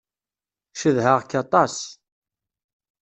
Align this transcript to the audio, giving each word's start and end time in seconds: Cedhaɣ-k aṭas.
Cedhaɣ-k 0.79 1.31
aṭas. 1.41 1.75